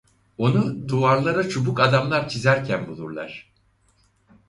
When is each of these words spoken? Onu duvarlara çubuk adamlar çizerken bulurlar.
Onu 0.37 0.87
duvarlara 0.89 1.49
çubuk 1.49 1.79
adamlar 1.79 2.29
çizerken 2.29 2.87
bulurlar. 2.87 3.51